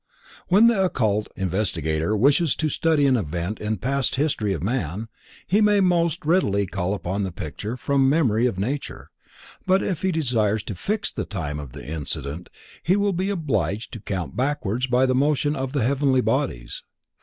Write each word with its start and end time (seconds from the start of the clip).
When 0.47 0.65
the 0.65 0.83
occult 0.83 1.27
investigator 1.35 2.15
wishes 2.17 2.55
to 2.55 2.69
study 2.69 3.05
an 3.05 3.15
event 3.15 3.59
in 3.59 3.73
the 3.73 3.77
past 3.77 4.15
history 4.15 4.51
of 4.51 4.63
man, 4.63 5.09
he 5.45 5.61
may 5.61 5.79
most 5.79 6.25
readily 6.25 6.65
call 6.65 6.95
up 6.95 7.03
the 7.03 7.31
picture 7.31 7.77
from 7.77 8.01
the 8.01 8.07
memory 8.15 8.47
of 8.47 8.57
nature, 8.57 9.11
but 9.67 9.83
if 9.83 10.01
he 10.01 10.11
desires 10.11 10.63
to 10.63 10.73
fix 10.73 11.11
the 11.11 11.23
time 11.25 11.59
of 11.59 11.73
the 11.73 11.85
incident, 11.85 12.49
he 12.81 12.95
will 12.95 13.13
be 13.13 13.29
obliged 13.29 13.93
to 13.93 13.99
count 13.99 14.35
backwards 14.35 14.87
by 14.87 15.05
the 15.05 15.13
motion 15.13 15.55
of 15.55 15.71
the 15.71 15.83
heavenly 15.83 16.21
bodies. 16.21 16.81